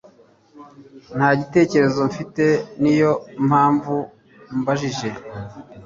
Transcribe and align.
Nta 1.17 1.29
gitekerezo 1.39 2.01
mfite. 2.09 2.45
Niyo 2.81 3.11
mpamvu 3.47 3.95
mbajije. 4.59 5.09